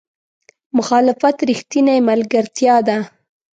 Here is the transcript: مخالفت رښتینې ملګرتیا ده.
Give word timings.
مخالفت 0.77 1.37
رښتینې 1.49 1.95
ملګرتیا 2.09 2.75
ده. 2.87 2.97